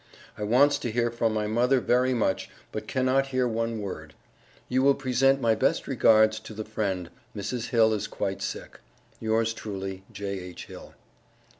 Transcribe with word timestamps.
I 0.35 0.41
wants 0.41 0.79
to 0.79 0.89
hear 0.89 1.11
from 1.11 1.31
my 1.31 1.45
mother 1.45 1.79
very 1.79 2.11
much, 2.15 2.49
but 2.71 2.87
cannot 2.87 3.27
hear 3.27 3.47
one 3.47 3.79
word. 3.79 4.15
You 4.67 4.81
will 4.81 4.95
present 4.95 5.39
my 5.39 5.53
best 5.53 5.85
regards 5.87 6.39
to 6.39 6.55
the 6.55 6.65
friend. 6.65 7.11
Mrs. 7.37 7.67
Hill 7.69 7.93
is 7.93 8.07
quite 8.07 8.41
sick. 8.41 8.79
Yours 9.19 9.53
truly, 9.53 10.03
J.H. 10.11 10.65
HILL. 10.65 10.95